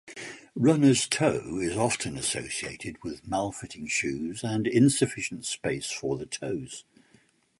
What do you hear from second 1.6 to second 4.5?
often associated with malfitting shoes